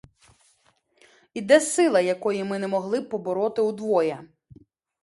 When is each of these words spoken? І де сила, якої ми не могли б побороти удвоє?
І 1.33 1.41
де 1.41 1.59
сила, 1.59 1.99
якої 2.01 2.43
ми 2.43 2.59
не 2.59 2.67
могли 2.67 2.99
б 2.99 3.09
побороти 3.09 3.61
удвоє? 3.61 4.27